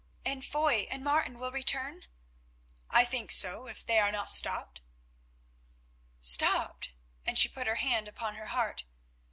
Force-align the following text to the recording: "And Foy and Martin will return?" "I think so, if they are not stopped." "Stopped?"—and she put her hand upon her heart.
"And 0.25 0.43
Foy 0.43 0.87
and 0.89 1.03
Martin 1.03 1.37
will 1.37 1.51
return?" 1.51 2.05
"I 2.89 3.05
think 3.05 3.31
so, 3.31 3.67
if 3.67 3.85
they 3.85 3.99
are 3.99 4.11
not 4.11 4.31
stopped." 4.31 4.81
"Stopped?"—and 6.21 7.37
she 7.37 7.47
put 7.47 7.67
her 7.67 7.75
hand 7.75 8.07
upon 8.07 8.33
her 8.33 8.47
heart. 8.47 8.83